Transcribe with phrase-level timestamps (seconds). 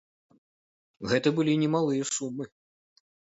[1.11, 2.45] Гэта былі немалыя сумы.